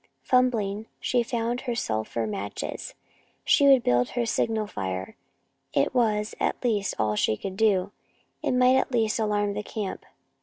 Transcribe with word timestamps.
Fumbling, 0.23 0.87
she 0.99 1.21
found 1.21 1.61
her 1.61 1.75
sulphur 1.75 2.25
matches. 2.25 2.95
She 3.45 3.67
would 3.67 3.83
build 3.83 4.09
her 4.09 4.25
signal 4.25 4.65
fire. 4.65 5.15
It 5.75 5.93
was, 5.93 6.33
at 6.39 6.63
least, 6.63 6.95
all 6.97 7.11
that 7.11 7.17
she 7.17 7.37
could 7.37 7.55
do. 7.55 7.91
It 8.41 8.53
might 8.53 8.77
at 8.77 8.91
least 8.91 9.19
alarm 9.19 9.53
the 9.53 9.61
camp. 9.61 10.03